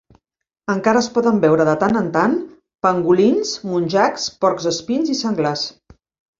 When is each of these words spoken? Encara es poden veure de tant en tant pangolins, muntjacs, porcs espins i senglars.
Encara 0.73 1.03
es 1.05 1.09
poden 1.17 1.37
veure 1.43 1.67
de 1.69 1.75
tant 1.83 1.99
en 2.01 2.09
tant 2.17 2.33
pangolins, 2.87 3.53
muntjacs, 3.75 4.29
porcs 4.43 4.69
espins 4.75 5.17
i 5.19 5.23
senglars. 5.25 5.71